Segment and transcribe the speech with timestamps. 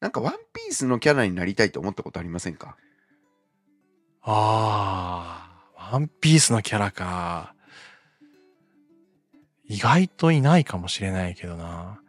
[0.00, 2.76] なんかワンピースのキャラになりたいと思ったことありませんか？
[4.22, 7.54] ああ、ワンピースのキャラか。
[9.64, 12.00] 意外といないかもしれないけどな。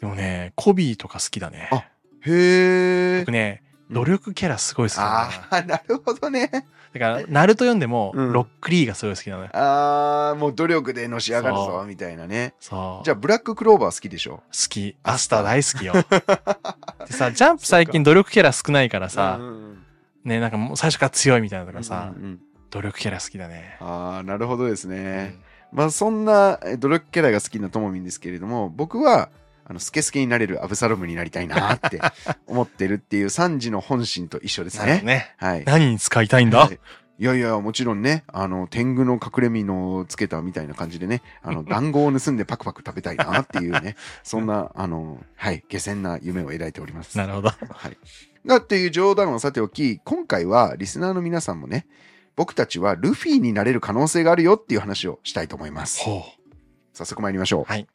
[0.00, 1.68] でもね、コビーとか好きだね。
[1.70, 1.84] あ
[2.22, 3.30] へえ僕。
[3.30, 5.10] ね、努力キャラすごい好きだな。
[5.20, 6.50] ああ、なるほどね。
[6.92, 9.50] だから、ナルト読んでも、うんロックリーがすごい好きなのよ。
[9.56, 12.54] ああ、もう努力でのし上がるそぞ、みたいなね。
[12.60, 13.04] そう。
[13.04, 14.36] じゃあ、ブラッククローバー好きでしょ？
[14.36, 14.96] 好き。
[15.02, 15.94] アスター大好きよ。
[17.06, 19.78] でさ、ジャンプ最近努力キャラ少ないからさう、んうん
[20.24, 23.78] ね、なんかもう最初から強いみたいなのとかさうん、うん努力キャラ好きだね。
[23.80, 25.36] ああ、なるほどですね。
[25.72, 29.30] まあ、そんなえ努力キャラが好きなともみんですけれども、僕は、
[29.68, 32.00] あの、スケスケになれるアブサロムになりたいなって
[32.46, 35.02] 思ってるっていうサンジの本心と一緒ですね。
[35.04, 35.34] ね。
[35.36, 35.64] はい。
[35.64, 36.60] 何に使いたいんだ？
[36.60, 36.80] はい
[37.20, 47.18] いやいや、もちろんね、あの、天狗の隠れ身のをつけたみたいな感じでね、あの、 団子を盗んでパクパク食べたいなっていうね、そんな、あの、はい、下船な夢を描いております。
[47.18, 47.48] なるほど。
[47.48, 47.98] はい。
[48.46, 51.88] がっていう冗談をさておき、今回はリスナーの皆さんもね、
[52.36, 56.00] 僕たちはルフィになれる可能性があるよっていう話をしたいと思います。
[56.04, 56.22] ほ
[56.92, 57.64] 早速参りましょう。
[57.64, 57.88] はい。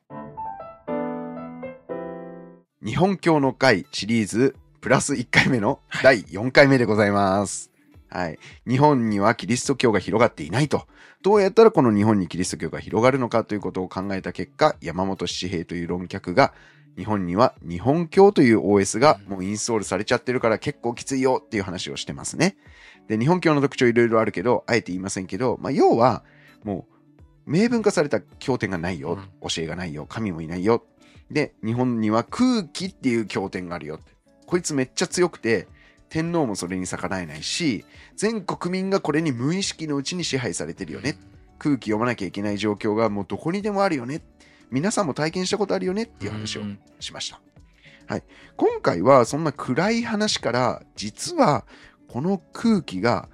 [2.84, 7.72] 日本教の会シリーズプラス1回目の第4回目でございます。
[8.10, 8.38] はい。
[8.68, 10.86] 日本にはキリスト教が広がっていないと。
[11.22, 16.54] どうやったらこの日本にキリスト教が広がるのかということを考えた結果、山本七平という論客が、
[16.98, 22.58] 日本には日本教という OS がもうインストールされちゃってるから結構きついよっていう話をしてますね。
[23.08, 26.26] で、日本教の特徴いろいろあるけど、あえて言いませんけど、まあ、要は、
[26.66, 26.94] もう、
[27.46, 30.84] 明文化された経典がないよ、教えがないよ、神もいないよ。
[31.32, 34.12] で、日本には空気っていう経典があるよって。
[34.46, 35.68] こいつめっちゃ強くて、
[36.10, 41.16] 天皇もそれに逆らえないし、全国民がこれに無意識のうちに支配されてるよね。
[41.58, 44.22] 空気読まなきゃいけない状況がもうどこにでもあるよね。
[44.70, 47.42] 皆さんも体験したことあるよねっていう話をうんしました。
[48.08, 48.24] はい。
[48.58, 51.66] 今回はそんな暗い話から、実は
[52.08, 53.30] この空気が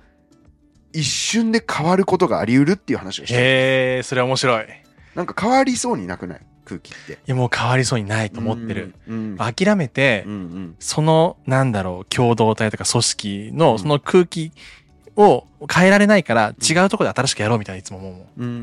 [0.93, 4.63] 一瞬で変わることがあり得るっていう話をしてるへえ、それは面白い。
[4.63, 4.67] い
[5.15, 6.41] なんか変わりそうになくない？
[6.69, 7.17] 空気って。
[7.25, 8.93] や、もう変わりそうにないと思ってる。
[9.07, 9.15] うん。
[9.31, 9.37] うん。
[9.37, 14.51] 諦めてう、んその、なんだろう、共同体とか組織の、うんその空気
[15.15, 18.13] を変えられないから、違うところで新しくやろうみたいないつも思う。
[18.41, 18.55] うんうんう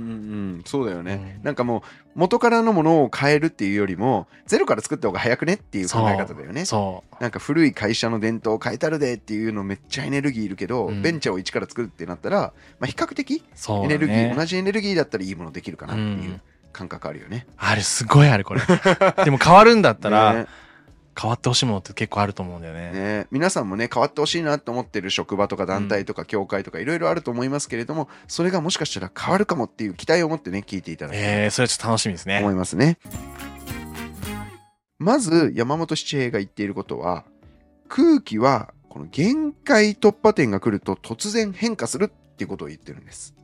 [0.60, 1.82] ん、そうだよね、うんなんかもう
[2.16, 7.22] 元からのものを変えるっていうよりもゼロから作った方が早くねっていう考え方だよねそう。
[7.22, 14.34] なんか古い会社の伝統を変えたるでっていうのめっちゃエネルギーいるけど、うんベンチャーを一から作るってなったら、まあ、比較的そう、エネルギー、ね。
[14.34, 16.40] 同じエネルギーだったらいいものできるかなっていううん
[16.76, 17.46] 感覚あるよね。
[17.56, 18.60] あれ、すごいある、これ。
[19.24, 20.46] でも変わるんだったら、ね
[21.18, 22.92] 変わってほしいものって結構あると思うんだよね。
[22.92, 32.40] ね皆さんもね変わってほしいなと思ってる職場とか団体とか協会とかいろいろあると思いますけれども、それがもしかしたら変わるかもっていう期待を持ってね聞いていただきたいえー、それはちょっと楽しみですね。
[32.40, 32.98] 思いますね。
[34.98, 37.24] まず山本七平が言っていることは
[37.88, 43.34] 空気はこの限界突破点が来ると突然変化するっていうことを言ってるんです。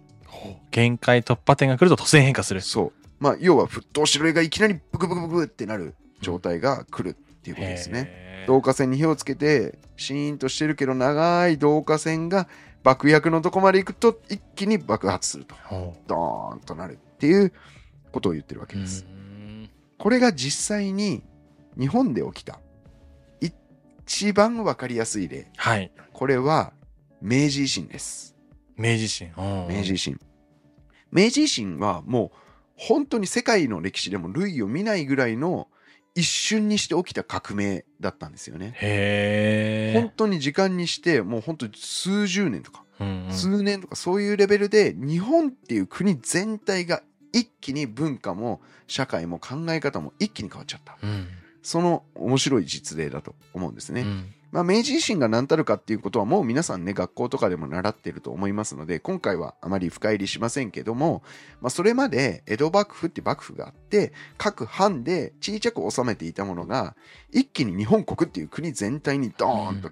[0.71, 2.61] 限界突破点が来ると突然変化する。
[2.61, 3.02] そう。
[3.23, 8.45] まあ要は沸騰しろいがいきなりブクブクブクってなる状態が来るっていうことですね。
[8.49, 12.49] 導火線に火をつけてシーンとしてるけど長い導火線が
[12.83, 17.53] 爆薬のとこまで行くと一気に爆発するとほドーンとなるっていう
[18.11, 19.07] ことを言ってるわうけです。
[19.09, 21.23] うんこれが実際に
[21.79, 22.59] 日本で起きた
[23.41, 25.93] 一番わかりやすい例はい。
[26.13, 26.73] これは
[27.21, 28.35] 明治維新です
[28.77, 29.33] 明治維新。
[29.37, 30.19] うん明治維新
[31.13, 32.43] 明治維新はもう
[32.77, 35.69] 本当に世界の歴史でも類を見ないぐらいの
[36.15, 38.75] 一瞬にして起きた革命だったんですよね。
[38.77, 43.05] へ本当に時間にしてもう本当に数十年とかえ。
[43.05, 43.33] うんうん。
[43.33, 47.03] 数年とかそういうレベルで日本っていう国全体が
[47.33, 50.99] 一気に文化も社会も考え方も一気に変わっちゃった。
[51.03, 51.29] うん。
[51.63, 54.03] その面白い実例だと思うんですね。
[54.03, 61.23] うんまあ、明治維新が何たるかっていうことはもう皆さんね学校とかでも習ってると思いますので今回はあまり深入りしませんけども、
[61.63, 66.95] まあ、それまで江戸幕府って幕府があって各藩で小さく治めていたものが
[67.31, 69.91] 一気に日本国っていう国全体にドーンと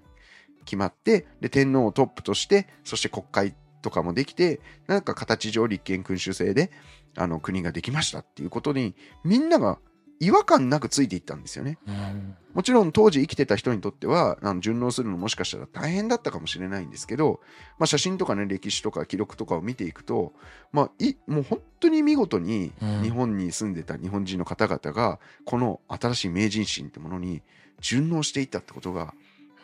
[0.66, 6.70] 決まって、で天皇をトップとしてそして国会とかもできてなんか形上立憲君主制で
[7.16, 9.78] あの国ができましたっていうことにみんなが
[10.20, 11.78] 違和感なくついていったんですよね。
[11.88, 12.36] うん。
[12.52, 17.40] もちろん当時生きてた人にとってはあの順応するのもしかしたら大変だったかもしれないんですけど、
[17.78, 20.34] まあ、写真とかね歴史とか記録とかを見ていくと、
[20.72, 23.02] まあ、いもう本当に見事にうん。
[23.02, 27.42] 日本に住んでた日本人の方々がこの新しい明治維新ってものに
[27.80, 29.14] 順応していったってことが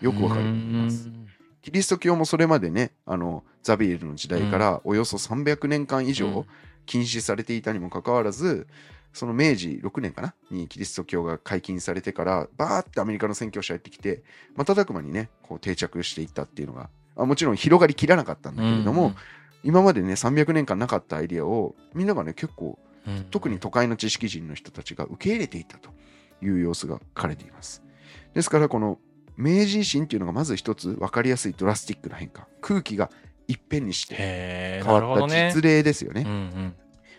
[0.00, 1.10] よくわかると思います。
[1.60, 6.46] キリスト教もそれまでねあのザビエルの時代からおよそ300年間以上
[6.86, 8.68] 禁止されていたにもかかわらず
[9.12, 10.34] その明治6年かな？
[10.50, 14.22] にキリスト教が解禁されてからバーってアメリカの宣教師がやってきて
[14.56, 19.14] 瞬く間にねこう定着していったっていうのがあもちろん広がりきらなかったんだけれども、
[19.64, 23.24] 今までね300年間なかったアイデアをみんながね結構うんうん。
[23.30, 25.90] 特に都会の知識人の人たちが受け入れていたと
[26.42, 27.82] いう様子が書かれています。
[28.34, 28.98] ですからこの
[29.36, 32.48] 明治維新っていうのがまず一つ分かりやすいドラスティックな変化。
[32.60, 33.10] 空気が
[33.48, 36.24] いっぺんにして変わった実例ですよね。
[36.26, 36.74] うんうん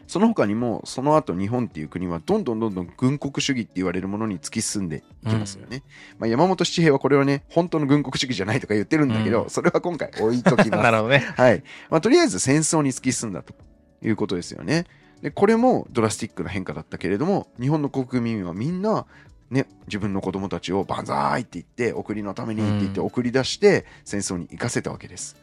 [0.08, 5.84] その他にもその後日本っていう国はどんどんどんどん軍国主義って言われるものに突き進んでいきますよね。
[6.18, 10.70] まあ、山本七平はこれはね本当の軍国主義じゃないとか言ってるんだけど、うんそれは今回置いときます。
[10.70, 11.64] なるほどねはい。
[11.90, 13.54] まあ、とりあえず戦争に突き進んだと
[14.02, 14.86] いうことですよね。
[15.22, 19.06] で、これもドラスティックな変化だったけれども、日本の国民はみんな、
[19.50, 25.36] ね、自分の子供たちを万歳って言って、送りのためにって言ってうん送り出して、戦争に行かせたわけです。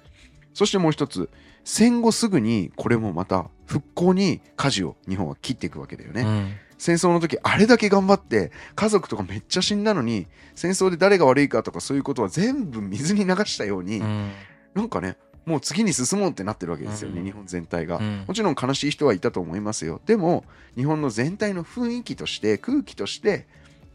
[0.53, 1.29] そしてもう一つ、
[1.65, 6.23] 戦後すぐにこれもまた復興に舵を日本は切っていくわけだよね。
[6.23, 10.27] うん戦争の時あれだけ頑張って家族とかめっちゃ死んだのに
[10.57, 14.33] 戦争で誰が悪いかとかそういうことは全部水に流したように、うん
[14.75, 15.17] なんかね、
[15.47, 17.99] もう次に進もうってなってるわけですよね、うん日本全体が。
[17.99, 20.01] うんもちろん悲しい人はいたと思いますよ。
[20.05, 20.45] でも、
[20.77, 23.47] 日本の全体の雰囲気として、空気として、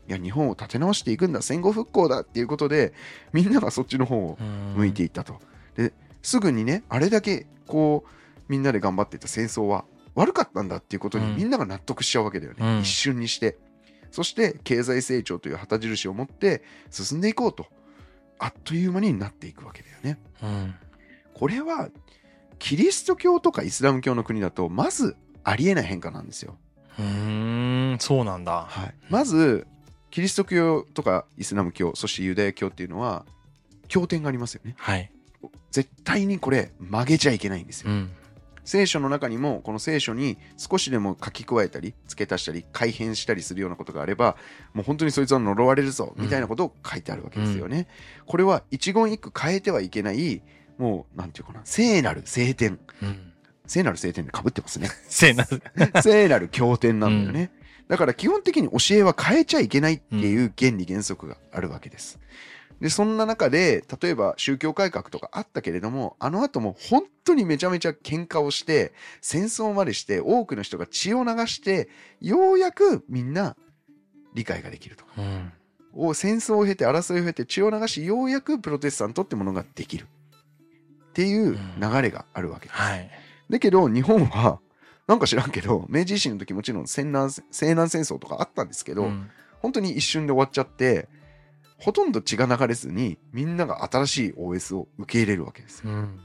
[0.07, 2.93] いや、日本を立て直していくんだ、戦後復興だっていうことで、
[3.33, 4.37] みんながそっちの方を
[4.75, 5.39] 向いていったと。
[5.75, 8.09] ですぐにね、あれだけこう、
[8.49, 9.85] みんなで頑張っていた戦争は
[10.15, 13.57] 悪かったんだっていうことにうんみんなが納得しちゃうわけだよね、うん一瞬にして。
[14.11, 17.67] そして、経済成長という旗印を持って進んでいこうと、
[18.39, 20.19] あっという間になっていくわけだよね。
[20.41, 20.75] うん
[21.33, 21.89] これは
[22.57, 25.15] キリスト教とかイスラム教の国だとまず
[25.45, 26.57] ありえない変化なんですよ。
[26.97, 29.65] うーんそうなんだはい、まず
[30.09, 33.25] キリスト教とかイスラム教そしてユダヤ教っていうのは
[33.87, 34.75] 経典がありますよね。
[34.77, 35.09] はい
[35.71, 37.91] 絶対にこれ曲げちゃいけないんですよ。
[37.91, 38.11] うん
[38.69, 44.37] 聖書の中にもこの聖書に少しでも書き加えたり付け足したり改変したりするようなことがあれば
[44.75, 47.87] もう本当にそいつは呪われるぞみたいなことを書いてあるわけですよね。
[48.27, 50.43] これは一言一句変えてはいけない
[50.77, 53.33] もうなんていうかな聖なる聖典うん
[53.65, 54.87] 聖なる聖典でかぶってますね。
[55.07, 55.47] せいな
[56.03, 57.51] 聖なる経典なんだよね。
[57.87, 62.19] だから基本的に教えは変えちゃいけないっていう原理原則があるわけです。
[62.81, 71.89] で、そんな中で、例えば宗教改革とかあったけれども、あの後も本当にめちゃめちゃ喧嘩をして、戦争までして、多くの人が血を流して、
[72.21, 73.57] ようやくみんな
[74.33, 75.03] 理解ができると。
[75.05, 75.11] か。
[75.17, 75.51] うん。
[75.93, 80.07] を戦争を経て争いを経て血を流しようやくプロテスタントってものができる。
[81.09, 82.79] っていう流れがあるわけです。
[82.79, 83.09] はい。
[83.49, 84.59] だけど日本は
[85.07, 89.29] なんか知らんけど明治維新の時もちろん西南西南戦争とかあったんですけど、うん。
[89.61, 91.09] 本当に一瞬で終わっちゃって
[91.79, 95.91] ほとんど血が流れずにみんなが新しい OS を受け入れるわけですよ。
[95.91, 96.19] うん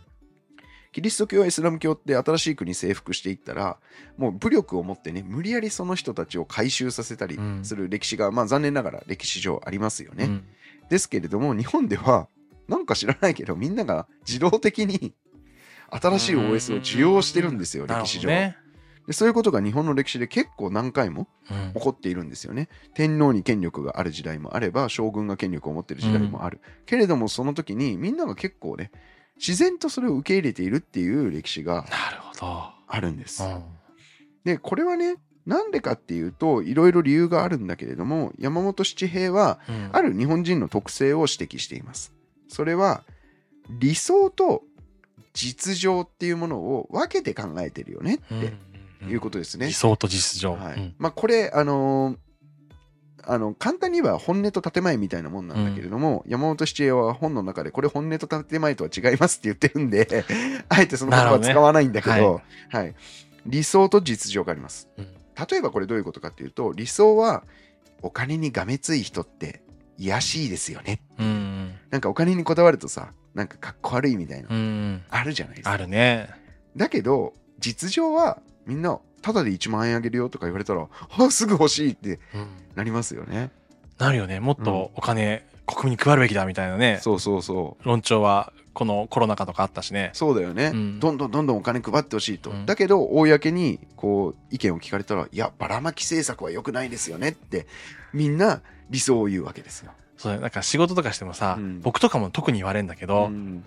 [0.92, 3.78] キリスト教やイスラム教って新しい国征服していったら
[4.16, 7.64] もう武力を持ってね無理やりその人たちを回収させたりうん。
[7.64, 10.26] する歴史が、まあ残念ながら歴史上ありますよね。
[10.26, 10.44] うん。
[10.88, 12.28] ですけれども日本では
[12.68, 15.14] なんか知らないけどみんなが自動的に
[15.90, 18.56] 新しい OS を受容してるんですよ歴史上、ね
[19.06, 21.72] でそういうことが日本の歴史で結構何回もうん。
[21.74, 22.68] 起こっているんですよね。
[22.94, 28.90] 天皇に権力がある時代もあれば将軍が権力を持ってる時代もある、けれどもその時にみんなが結構ね
[29.36, 31.84] 自然とそれを受け入れているっていう歴史が
[32.86, 33.62] あるんです、うん。
[34.44, 39.90] でこれはねなんでかっていうといろいろ理由があるんだけれども山本七平はうん。
[39.92, 42.14] ある日本人の特性を指摘しています。
[42.49, 43.04] それは
[43.68, 44.62] 理想と
[45.34, 48.52] 実情っていうものを分けて考えてるよねって
[49.08, 49.66] いうことですね。
[49.68, 49.73] 理。
[49.73, 50.52] 想と実情。
[50.54, 50.75] はい。
[50.75, 50.94] うん。
[50.99, 52.16] まあこれあのー
[53.26, 60.25] あの簡単に言えば本音と建前みたいなもんなんだけれども、山本七平は本の中でこれ本音と建前とは違いますって言ってるんで
[60.68, 62.94] あえてその言葉は使わないんだけどなるほはい、
[63.46, 64.88] 理想と実情があります。
[64.96, 65.06] うん。
[65.50, 67.44] 例えばこれどういうことかっていうと理想は
[68.02, 69.62] お金にがめつい人って
[69.99, 71.00] 癒やしいですよね。
[71.18, 71.75] うん。
[71.90, 75.02] なんかお金にこだわるとさなんかかっこ悪いみたいな、うんうん。
[75.08, 75.73] あるじゃないですか。
[75.73, 76.30] あるね。
[76.76, 80.87] だけど実情はみんなただで1万円あげるよとか言われたら
[81.18, 82.47] あすぐ欲しいってうん。
[82.75, 83.50] なりますよね。
[83.99, 84.40] なるよね。
[84.40, 86.99] もっとお金国民に配るべきだみたいなね。
[87.00, 87.87] そうそうそう。
[87.87, 90.11] 論調はこのコロナ禍とかあったしね。
[90.12, 91.00] そうだよね、うん。
[91.00, 92.66] どんどんどんどんお金配ってほしいと、うん。
[92.66, 97.66] だけど公にこう意見を聞かれたらいやばらまき政策は良くないですよねって
[98.12, 101.80] みんな理想を言うわけですよ、そうなんか仕事とかしてもさ、うん。
[101.80, 103.64] 僕とかも特に言われるんだけど、うん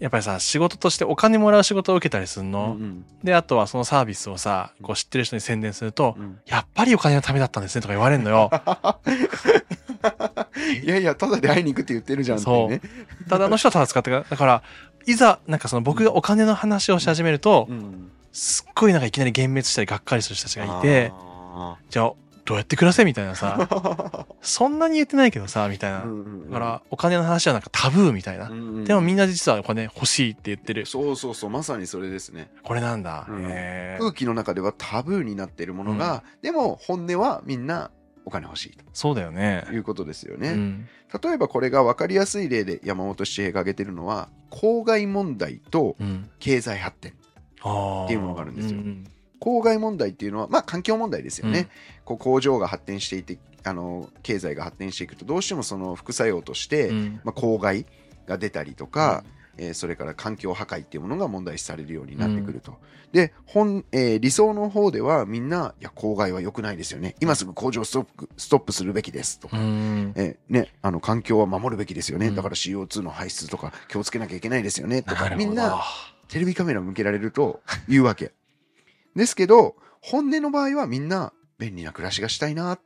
[0.00, 3.04] やっぱりさ仕事としてお金もらう仕事を受けたりするうの、ん。
[3.22, 6.40] であとはそのサービスをさこう知ってる人に宣伝すると、うん。
[6.46, 8.50] やっぱりお金のためだったんですねとか言われるのよ。
[10.82, 12.80] いやいやただで会いに行くって言ってるじゃんっていうね。
[13.28, 14.62] ただあの人はただ使ってかだから
[15.06, 18.10] いざなんかその僕がお金の話をし始めると、うん。
[18.32, 21.12] すっごいなんかいきなり幻滅したりがっかりする人たちがいて
[21.88, 22.12] じゃあ
[22.44, 23.68] どうやって暮らせみたいなさ。
[23.70, 28.48] あ そんなに言ってないけどさみたいな、うんだからお金の話はなんかタブーみたいな、
[28.84, 30.86] でもみんなな実はお金欲しいって言ってる。
[30.86, 32.50] そうそうそうまさにそれですね。
[32.62, 33.42] これなんだ、うん。
[33.98, 37.90] 空気の中ではタブーになっているものが、でも本音はみんな
[38.24, 39.64] お金欲しいそうだよね。
[39.66, 40.88] ということですよね、うん。
[41.22, 46.30] 例えばこれが分かりやすい例で山本七平が挙げてるのは公害問題とうん。
[46.38, 47.14] 経済発展っ
[48.08, 48.78] ていうものがあるんですよ。
[48.78, 49.04] うん
[49.44, 51.66] 公害問題っていうのはまあ環境問題ですよね、うん
[52.04, 57.86] こう工場が発展していてあの経済が発展していくとどうしてもその副作用として、うんまあ、公害
[58.26, 59.24] が出たりとか、
[59.56, 62.76] えーそれから環境破壊っていうものが問題視されるようになってくると。
[63.12, 67.14] で本、えー理想の方ではみんな、いや、公害は良くないですよね。
[67.20, 72.30] 今すぐ工場ストップストップするべきですとか、えーね、あの環境は守るべきですよね。
[72.32, 75.80] だから CO2 の排出とか気をつけなきゃいけないですよねとか、みんな
[76.28, 78.32] テレビカメラ向けられると言うわけ。
[79.14, 82.78] ですけど、本音の場合はみんな便利な暮らしがしたいな、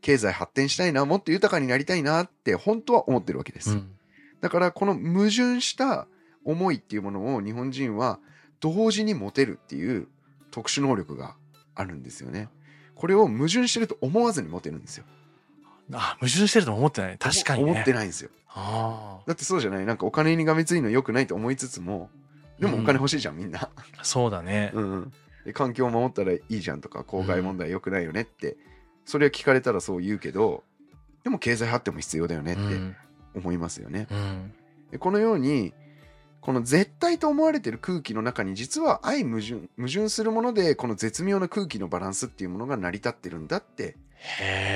[0.00, 3.72] 経済発展したいな、もっと豊かになりたいなって本当は思ってるわけです。
[3.72, 3.98] うん
[4.40, 6.06] だからこの矛盾した
[6.44, 8.18] 思いっていうものを日本人は
[8.60, 10.08] 同時に持てるっていう
[10.50, 11.34] 特殊能力が
[11.74, 12.48] あるんですよね。
[12.94, 15.04] これを矛盾してると思わずに持てるんですよ。
[15.92, 18.30] あ矛盾してると思ってない確かにね思ってないんですよ。
[18.48, 22.10] あだってそうじゃないなんかお金にがめついの良くないと思いつつも、
[22.58, 23.70] でもお金欲しいじゃん、みんな。
[23.96, 25.12] あそうだねうんうん、
[25.48, 28.58] で環境を守ったらいいじゃんとか公害問題良くないよねって、
[29.06, 30.62] それは聞かれたらそう言うけど
[31.24, 32.96] でも経済発展も必要だよねってうん。
[33.34, 34.08] 思いますよね。
[34.10, 34.52] うん。
[34.90, 35.72] でこのように
[36.42, 43.96] この絶対と思われてる空気の中に実は相矛盾矛盾するものでこの絶妙な空気のバランスっていうものが成り立ってるんだって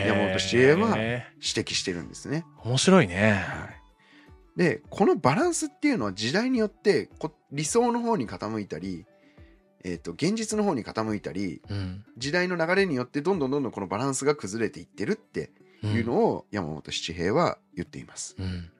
[0.06, 2.46] 山本七恵は指摘してるんですね。
[2.64, 3.44] 面白いね。
[3.46, 3.78] はい、
[4.56, 9.04] でこのバランスっていうのは時代によってこ理想の方に傾いたり、
[9.84, 12.04] えー、と現実の方に傾いたりうん。
[12.16, 15.50] 時代の流れによってどんどんどんどんこのバランスが崩れていってるって
[15.82, 18.36] いうのを山本七平は言っています。
[18.38, 18.70] うん。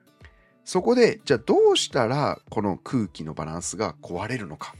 [0.65, 4.73] そこでじゃあどうしたらこの空気のバランスが壊れるのか。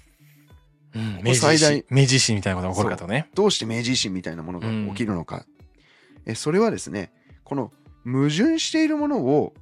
[0.96, 1.18] うん。
[1.18, 5.46] こ明治維最大新明治維新みたいなことが起こるかとねどうして明治維新みたいなものが起きるのか、
[6.25, 7.12] えそれはですね
[7.44, 7.72] この
[8.06, 9.53] 矛盾しているものを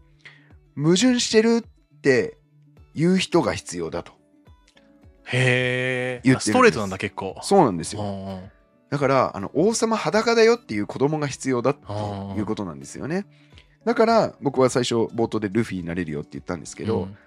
[0.76, 2.38] 矛盾してるって
[2.96, 4.14] 言う人が必要だと
[5.32, 7.38] へえストレートなんだ結構。
[7.42, 8.42] そうなんですよ。
[8.90, 13.26] だからあの王様裸だよっていう子供が必要だということなんですよね。
[13.86, 17.18] だから僕は最初冒頭でルフィになれるよって言ったんですけど、うん。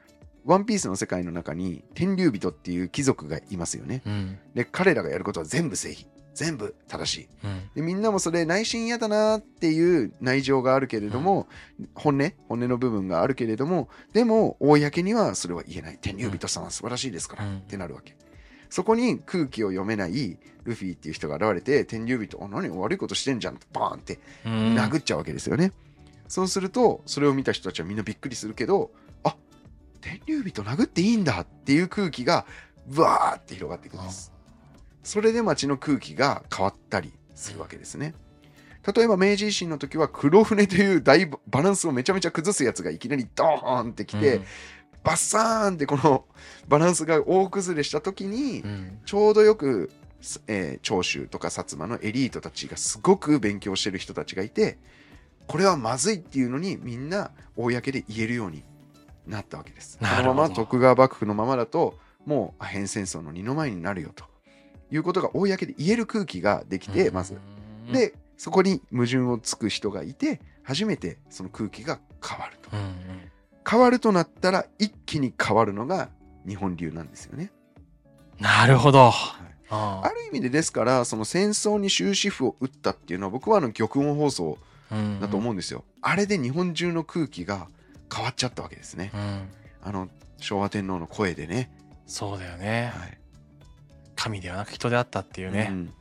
[0.44, 4.02] ワンピースの世界の中に天竜人っていう貴族がいますよね。
[4.06, 4.38] うん。
[4.54, 7.28] で彼らがやることは全部正義全部正しい。
[7.44, 7.70] うん。
[7.74, 11.48] でみんなもそれ内心嫌だなっていう内情があるけれども、
[11.94, 12.32] 本音？
[12.48, 15.98] 本音の部分があるけれどもでも公にはそれは言えない。
[16.00, 16.64] 天竜人さん。
[16.64, 17.56] は素晴らしいですから、うん。
[17.58, 18.16] ってなるわけ。
[18.70, 22.68] そこに空気を読めないルフィっていう人が現れて天竜人あ何？
[22.70, 23.54] 悪いことしてんじゃん。
[23.54, 24.52] ってバーンってうん。
[24.74, 25.72] 殴っちゃうわけですよね、
[26.26, 28.90] そうするとそれを見た人たちはみんなびっくりするけど
[29.22, 29.36] あ
[30.00, 32.46] 天竜人殴っていいんだっていう空気が
[32.86, 34.32] ブワーって広がっていくんです
[35.04, 38.14] それで街の空気が変わったりするわけですね。
[38.94, 44.44] 例えば明治維新の時は黒船という大バランスをめちゃめちゃ崩すやつがいきなりドーンってきて、うん
[45.04, 46.24] バッサーンってこの
[46.66, 49.90] バランスが大崩れした時に、うんちょうどよく、
[50.22, 54.78] すえー長州とか薩摩のエリートたちがすごく勉強してる人たちがいて
[55.46, 58.64] これはまずいっていうのにみんな公で言えるように
[59.26, 59.98] なったわけです。
[59.98, 64.24] このまま徳川幕府のままだともうアヘン戦争の二の舞になるよと
[64.90, 67.34] いうことが公で言える空気ができて、まず。
[67.34, 72.70] うんでそこに矛盾をつく人がいて初めてその空気が変わると。
[72.72, 72.94] うんうん
[73.66, 76.10] 変わるとなったら一気に変わるのが
[76.46, 77.50] 日本流なんですよね。
[78.38, 79.10] なるほど
[79.70, 84.58] あある意味でですからその戦争に終止符を打ったっていうのは僕はあの玉音放送
[85.20, 85.84] だと思うんですよ。
[86.02, 87.68] あれで日本中の空気が
[88.14, 89.10] 変わっちゃったわけですね。
[89.14, 89.48] うんうん
[89.82, 91.70] あの昭和天皇の声でね。
[92.06, 93.18] そうだよねはい
[94.24, 95.92] 神ではなく人であったっていうねうん。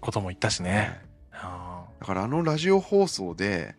[0.00, 0.70] ことも言ったしはい。
[0.72, 1.00] ね
[1.32, 3.76] あだからあのラジオ放送で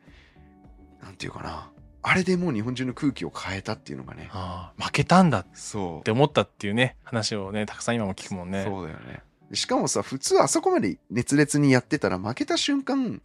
[1.03, 1.69] なんていうかな
[2.01, 4.29] あれでもう日本中の空気を変えたっていうのがね
[4.77, 8.63] 負けたんだっそうて思ったっていうね話をねたくさん今も聞くもんね。
[8.63, 9.21] そうだよね。
[9.53, 13.21] しかもさ普通あそこまで熱烈にやってたら負けた瞬間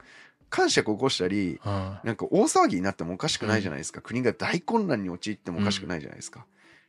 [0.50, 1.99] 感触起こしたりうん。
[2.02, 6.44] なんか大騒ぎになってもおかしくないじゃないですか、国が大混乱に陥ってもおかしくないじゃないですか、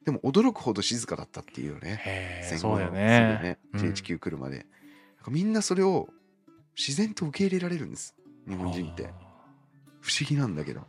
[0.07, 2.99] でも驚くほど静かだったっていうよね戦後のそうだよね。
[3.43, 4.65] ね GHQ 来るまで、なん
[5.25, 6.07] かみんなそれを
[6.77, 8.15] 自然と受け入れられるんです
[8.47, 9.09] 日本人って。
[9.99, 10.87] 不思議なんだけど。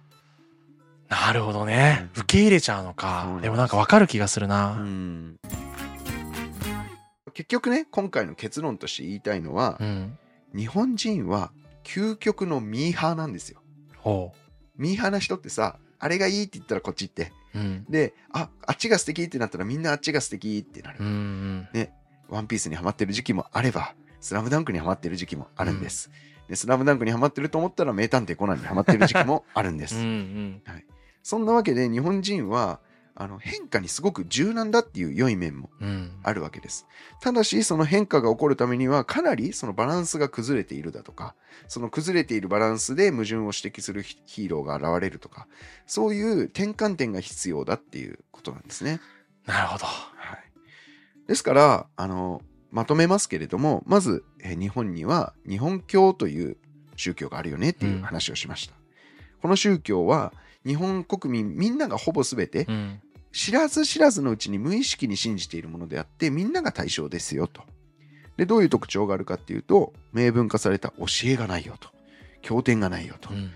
[1.08, 2.08] なるほどね。
[2.14, 2.22] うん。
[2.22, 3.40] 受け入れちゃうのか。
[3.42, 5.34] でもなんかわかる気がするうなん。
[7.34, 10.16] 結局ね今回の結論として言いたいのは、うん。
[10.54, 11.50] 日本人は
[11.82, 13.62] 究極のミーハーなんですよ。
[13.96, 14.32] ほ
[14.76, 17.32] ミーハーな人ってさ、あれがいいって言ったらこっち行って。
[17.54, 17.58] う。
[17.58, 17.84] うん。
[17.88, 20.98] で、あ、あっちが素敵ってなったらみんなあっちが素敵ってなる。
[21.00, 21.88] うんうん。
[22.28, 26.10] ワンピースにハマってる時期もあれば、スラムダンクにハマってる時期もあるんです。
[26.48, 29.96] で、スラムダンクにハマってると思ったら名探偵コナンにハマってる時期もあるんです。
[29.96, 30.62] うんうん。
[31.22, 32.80] そんなわけで日本人は
[33.20, 36.12] あの変化にすごく柔軟だっていう良い面もうん。
[36.22, 36.86] あるわけです。
[37.20, 41.34] ただしその変化が起こるためにはかなりそのバランスが崩れているだとか
[41.66, 45.48] その崩れているバランスで矛盾を指摘するヒヒーローが現れるとか
[45.86, 49.00] そういう転換点が必要だっていうことなんですね。
[49.46, 49.84] なるほど。
[49.86, 50.38] はい、
[51.26, 56.56] ですからあのまとめますけれどもまずえー日本には日本教という
[56.94, 58.74] 宗教があるよねっていう話をしました。
[59.42, 60.32] この宗教は
[60.64, 63.00] 日本国民みんながほぼ全てうん。
[63.32, 67.62] 知らず知らずのうちに無意識に信じているものであってみんなが対象ですよと。
[68.36, 71.88] でどういう特徴があるかっていうと明文化された教えがないよと
[72.40, 73.32] 経典がないよとう。
[73.34, 73.50] ん。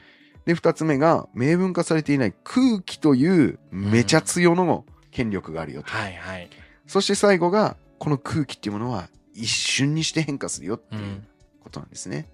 [0.45, 5.89] で2つ目が明文化されていない空気というめちゃ強の権力があるよと。
[5.91, 6.49] はいはい。
[6.87, 10.99] そして最後がこの空気っていうものは一瞬にして変化するよってう。
[10.99, 11.27] いうん
[11.63, 12.29] ことなんですね。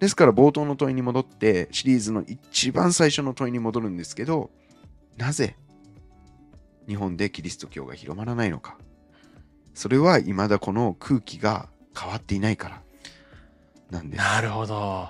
[0.00, 4.50] ですから冒頭の問いに戻ってシリーズの一番最初の問いに戻るんですけど
[5.16, 5.56] なぜ
[6.88, 8.76] 日本でキリスト教が広まらないのか
[9.74, 12.82] それは未だこの空気が変わっていないから
[13.90, 14.18] なんです。
[14.18, 15.08] なるほど。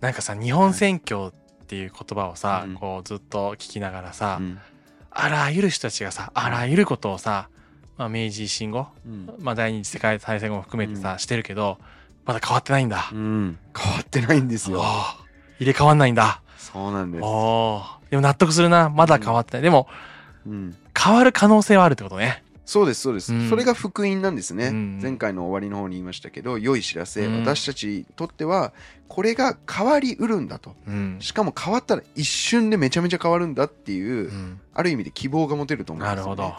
[0.00, 4.58] なんかさ、日本宣教っていう言葉をさ、うんこうずっと聞きながらさ、うん
[5.10, 7.48] あらゆる人たちがさ、あらゆることをさ、
[7.96, 11.78] まあ、明治維新後、うんまあ、第二次世界大戦後も含めてさ、してるけど、
[12.24, 13.10] まだ変わってないんだ。
[13.12, 14.82] うん変わってないんですよ。
[15.58, 16.42] 入れ替わんないんだ。
[16.56, 17.20] そうなんです。
[17.20, 17.26] で
[18.16, 18.90] も納得するな。
[18.90, 19.62] まだ変わってない。
[19.62, 19.88] でも、
[20.46, 22.42] うん変わる可能性はあるってことね。
[22.64, 23.48] そうですそうです、うん。
[23.48, 24.98] それが福音なんですね、うん。
[25.00, 27.40] 前回の終わりの方に言いましたけど良い知らせ、うん。
[27.40, 28.74] 私たちにとっては
[29.08, 30.76] これが変わりうるんだと。
[30.86, 31.16] うん。
[31.20, 34.60] しかも変わったら一瞬でめちゃめちゃ変わるんだっていう、うん。
[34.74, 36.58] ある意味で希望が持てると思うんですよ、ね、なるほ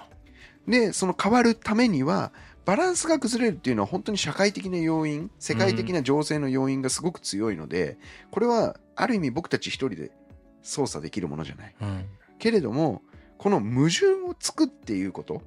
[0.67, 0.71] ど。
[0.71, 2.31] でその変わるためには
[2.65, 7.99] バランスが崩れるっていうのは本当に社会的な要因世界的な情勢の要因がすごく強いので、
[8.31, 10.11] これはある意味僕たち一人で
[10.63, 11.75] 操作できるものじゃない。
[11.81, 12.05] うん。
[12.39, 13.03] けれども
[13.39, 15.41] この矛盾を作っていうこと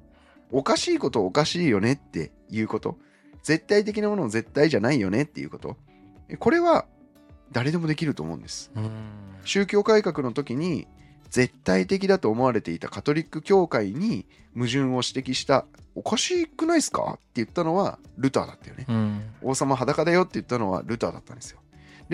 [0.51, 2.97] おかしいことおかしいよねっていうこと
[3.43, 5.77] 絶対的なものを絶対じゃないよねっていうこと
[6.39, 6.85] これは
[7.51, 8.89] 誰でもできると思うんですうん。
[9.45, 10.87] 宗教改革の時に
[11.29, 14.25] 絶対的だと思われていたカトリック教会に
[14.55, 19.21] 矛盾を指摘したおかしくないですかって言ったのはルターだったよねうん。
[19.43, 21.59] 王様裸だよって言ったのはルターだったんですよ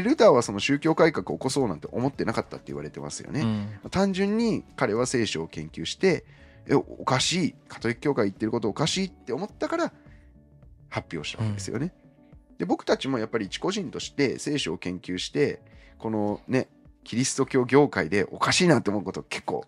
[0.03, 6.23] でルターはその宗教改革を起こそうなんて思ってなかったって言われてますよね、うん単純に彼は聖書を研究して
[6.67, 9.91] えおかしいカトリック教会言ってることおかしいって思ったから
[10.89, 11.93] 発表したわけですよね。
[12.57, 15.61] で僕たちもやっぱり一個人として聖書を研究して
[15.97, 16.69] このね
[17.03, 19.65] キリスト教業界でおかしいなって思うこと結構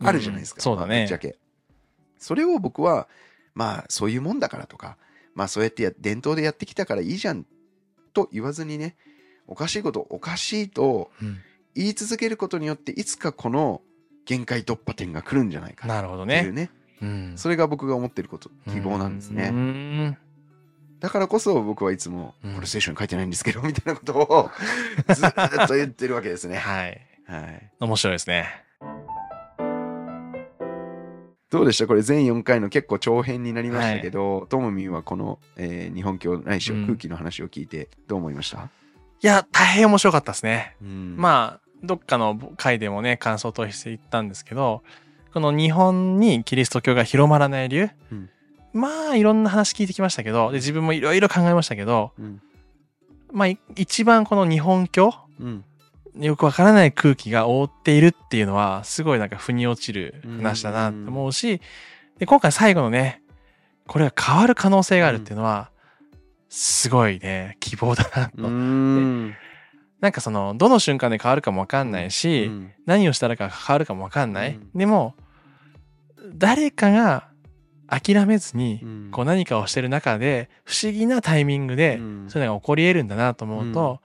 [0.00, 0.58] あるじゃないですか。
[0.58, 1.36] うんそうだねぶっちゃけ。
[2.18, 3.08] それを僕は
[3.54, 4.98] まあそういうもんだからとか
[5.34, 7.46] まあそうやってや伝統でやってきたからいいじゃん
[8.12, 8.96] と言わずにね
[9.46, 11.38] おかしいことおかしいとうん。
[11.74, 13.82] 言い続けることによっていつかこの
[14.26, 16.00] 限界突破点が来るんじゃないかな。
[16.02, 16.38] るほどね。
[16.38, 16.70] っていうね。
[17.02, 17.32] うん。
[17.36, 20.16] それが僕が思ってること希望なんですうねん。
[21.00, 22.54] だからこそ僕はいつもうん。
[22.54, 24.50] これ聖書に書いてないんですけどみたいなことを
[25.14, 26.56] ずっと言ってるわけですね。
[26.58, 27.00] はい。
[27.26, 27.70] はい。
[27.80, 28.46] 面白いですね。
[31.50, 31.86] どうでした？
[31.86, 36.86] これ全4回の結構長編になりましたけどともみんはこの、えー日本いしはうん。
[36.86, 38.70] 空気の話を聞いてどう思いました、
[39.24, 40.76] いや、大変面白かったですね。
[40.82, 41.16] うん。
[41.16, 44.82] まあ、どっかの回でもね、感想として言ったんですけど、
[45.32, 48.28] この日本にキリスト教が広まらない理由、うん。
[48.74, 52.42] まあ、いろんな話聞いてきましたけど、で自分もいろいろ考えましたけど、うん。
[53.32, 55.64] まあ、い一番この日本教、うん。
[56.20, 61.62] よくわからない空気が覆っているっていうのは、すごいなんか腑に落ちる話だなって思うし、
[62.18, 63.22] で、今回最後のね、
[63.86, 65.70] これが変わる可能性があるっていうのは、
[66.48, 68.32] すごいね、希望だなと。
[68.36, 69.34] うん。
[70.00, 72.72] なんかその、どの瞬間で変わるかもわかんないし、うん。
[72.86, 74.54] 何をしたらか変わるかもわかんない。
[74.54, 74.78] うん。
[74.78, 75.14] でも、
[76.34, 77.28] 誰かが
[77.88, 79.08] 諦めずに、うん。
[79.10, 82.26] こう何かをしてる中で、不思議なタイミングで、うん。
[82.28, 84.00] そういうのが起こり得るんだなと思うと、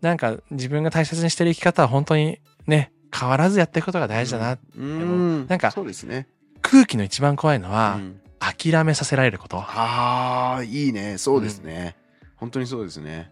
[0.00, 4.58] なんか自分が大切にしてる生き方は本当にね、変わらずやっていくことが大事だな。
[4.76, 5.46] うん。
[5.46, 6.26] なんかそうですね、
[6.62, 8.20] 空気の一番怖いのは、うん
[8.56, 9.58] 諦めさせられること。
[9.58, 11.18] ああいいね。
[11.18, 11.96] そうですね、
[12.36, 13.30] 本当にそうですね。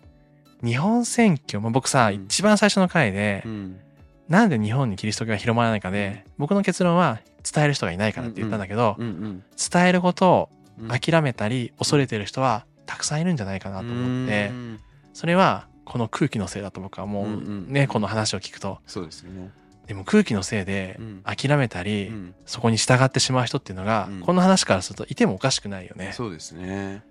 [0.63, 2.25] 日本選挙も僕さ、うん。
[2.25, 3.81] 一番最初の回で、うん。
[4.29, 9.45] なんで日本にキリスト教が広まらないかで、僕の結論は伝える人がいないからって言ったんだけど、うんうん。
[9.73, 10.49] 伝えることを
[10.81, 10.89] うん。
[10.89, 14.81] 諦めたり恐れてる人はたくさんいるんじゃないかなと思ってう、ん。
[15.13, 17.35] それはこの空気のせいだと僕は思ううんう
[17.69, 18.79] んね、この話を聞くと。
[18.87, 19.51] そうですよね。
[19.89, 26.13] でも空気のせいでうん諦めたり、うんそこに従ってしまう人っていうのが、うんこの話からするといてもおかしくないよね。
[26.15, 27.03] そうですね。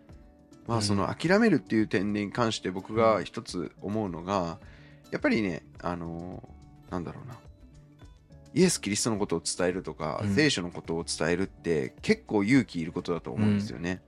[0.68, 4.60] まうんあその諦めるっていう点に関して僕が一つ思うのが、
[5.12, 7.36] やっぱりね、あのーなんだろうな。
[8.54, 14.02] イエス・キリストのことを伝えるとか、うん聖書のことを伝えるって結構勇気いることだと思うんですよね。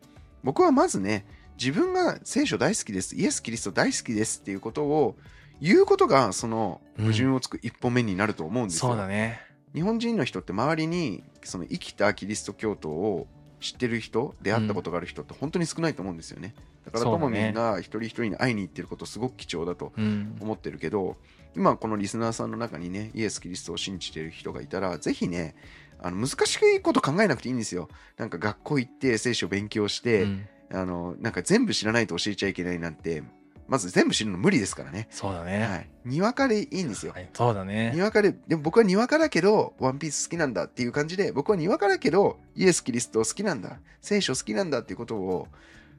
[0.44, 1.26] 僕はまずね、
[1.58, 5.16] 自分が聖書大好きです、イエス・キリスト大好きですっていうことを
[5.62, 8.90] 言うことがその矛盾をつく一歩目になると思うんですよ。
[8.90, 9.42] そうだね。
[9.74, 13.28] 日本人の人って周りにその生きたキリスト教徒を
[13.60, 20.38] 知ってる人出会ったことがある人って本当に少ないと思うんですよねだからともみんが一人一人に会いに行ってることすごく貴重だとうん。
[20.40, 21.18] 思ってるけど
[21.56, 25.56] 今このリスナーさんの中にねイエス・キリストを信じてる人がいたらぜひね
[26.02, 33.24] あの難しいこと考えなくていいんですよなんか学校行って聖書を勉強して、うんあのなんか全部知らないと教えちゃいけないなんて
[33.70, 35.62] まず全部知るの無理ですからね、そうだね。
[35.64, 38.02] はい、にわかでいいんですよはいそうだねに。
[38.02, 45.48] わかで、でも僕はにわかだけど、ワンピース好きなんだっていう感じで、僕はにわかだけど、イエス・キリスト好きなんだ、聖書好きなんだっていうことを、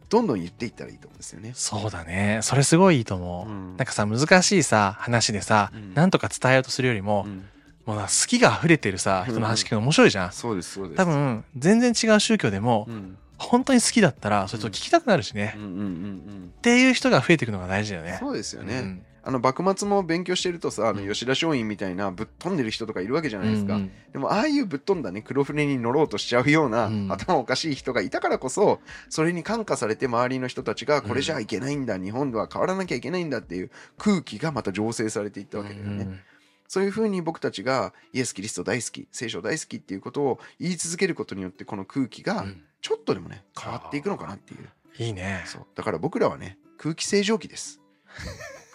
[0.09, 1.53] どんどん言っていったらいいと思うんですよね。
[1.55, 2.41] そうだね。
[2.43, 3.49] それすごいいいと思う。
[3.49, 7.45] うんなんかさ、難しいさ、話でさ、うんなんとか伝えようとするよりも、うん
[7.87, 10.33] もうな好きが溢れてるさ、人の話聞くの面白いじゃん。
[10.33, 10.97] そうです、そうです。
[10.97, 15.55] 多分、全然違う宗教でもう、ん、本当に好きだったら、それと聞きたくなるしね。
[15.57, 16.53] うん、うん、うんうん。
[16.57, 18.19] っていう人が増えていくのが大事だよね。
[18.21, 18.79] そうですよね。
[18.79, 23.75] うんあの幕末も勉強してるとさ、あのうん吉田松陰みたいなぶっ飛んでる人とかいるわけじゃないですか。
[23.75, 36.05] うんうんでもああいうぶっ飛んだね黒船に乗ろうとしちゃうような、うん頭おかしい人がいたからこそそれに感化されて周りの人たちがこれじゃいけないんだ、日本では変わらなきゃいけないんだっていう空気がまた醸成されていったわけだよね。
[36.05, 36.21] うん
[36.67, 44.69] そういうふうに僕たちがイエス・キリスト大好き聖書大好きっていうことを言い続けることによってこの空気がうんちょっとでもね変わっていくのかなっていう。
[44.99, 45.43] いいね。
[45.47, 47.81] そうだから僕らはね空気清浄機です。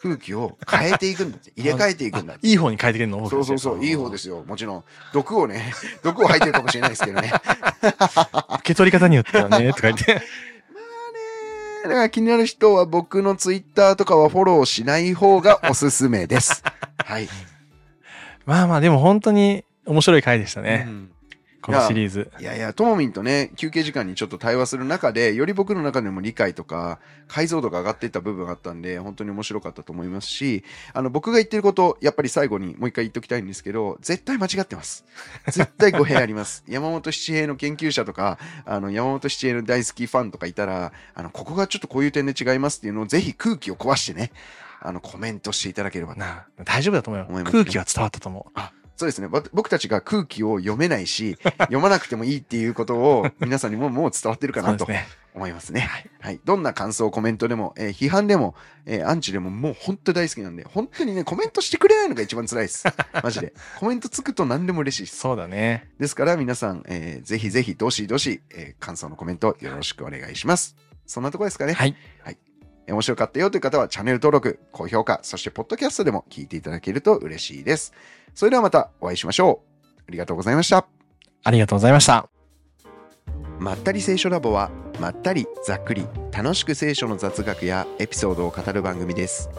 [0.01, 3.27] 空気を変えていくんだって 入れ替えていくんだってあいい方に変えてくれるの。
[3.29, 4.43] そうそうそう、いい方ですすよ。
[4.43, 4.83] もちろん。
[5.13, 7.31] 毒をね、 毒を吐いてるかもしれないですけどね。
[7.81, 10.13] 受け取り方によってはね、とか言って。
[10.13, 10.23] まあね、
[11.83, 16.63] だから気になる人は僕のツイッターとかはフォローしない方がおすすめです。
[17.03, 17.27] はい。
[18.45, 20.83] まあまあ、でも本当に面白い回でしたうね。
[20.83, 21.09] ん
[21.65, 22.31] このシリーズ。
[22.39, 35.05] いやいや、ともみんとね、休憩時間にちょっと対話する中で、より僕の中でも理解とか、解像度が上がっていった部分があったんで、本当に面白かったと思いますし、あの、僕が言ってること、やっぱり最後にもう一回言っときたいんですけど、絶対間違ってます。
[35.47, 36.63] 絶対語弊あります。
[36.69, 44.31] 山本七平の研究者とか、あの、山本七平の大好きファンとかいたら、あの、ここがちょっとこういう点で違いますっていうのをぜひ空気を壊してね、
[44.81, 47.25] あの、コメントしていただければとなあ大丈夫だと思うよ。
[47.27, 48.59] 思いますね空気は伝わったと思う。
[48.97, 49.27] そうですね。
[49.27, 55.07] わ僕たちが空気を読めないし、 読まなくてもいいっていうことを皆さんにももう伝わってるかなと そうですね。
[55.35, 55.89] 思いますね。
[56.21, 56.39] はい。
[56.45, 58.55] どんな感想、コメントでも、えー批判でも、
[58.85, 62.85] えーアンチでももう本当に大好きなんで、本当にね、コメントしてくれないのが一番辛いです。
[63.21, 63.53] マジで。
[63.79, 65.17] コメントつくと何でも嬉しいです。
[65.17, 65.89] そうだね。
[65.99, 70.77] ですから皆さん、えーぜひぜひ、どしどし、えー感想のコメントよろしくお願いします。
[71.05, 71.73] そんなところですかね。
[71.73, 71.95] はい。
[72.25, 72.35] えー
[72.93, 77.93] 面白かったよという方はチャンネル登録、高評価、そしてポッドキャストでも聞いていただけると嬉しいです。
[78.33, 79.85] それではまたお会いしましょう。
[80.07, 80.87] ありがとうございました。
[81.43, 82.29] ありがとうございました。
[83.59, 84.69] まったり聖書ラボは
[84.99, 89.49] まったりざっくり楽しく聖書の雑学やエピソードを語る番組です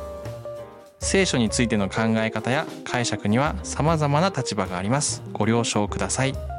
[0.98, 5.22] 聖書についての考え方や解釈には様々な立場があります。
[5.32, 6.55] ご了承ください。